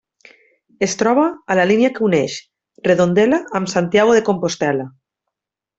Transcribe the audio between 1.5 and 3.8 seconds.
a la línia que uneix Redondela amb